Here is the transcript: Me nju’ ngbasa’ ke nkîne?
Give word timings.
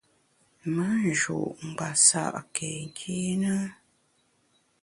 Me 0.73 0.87
nju’ 1.03 1.37
ngbasa’ 1.67 2.23
ke 2.55 2.67
nkîne? 2.85 3.55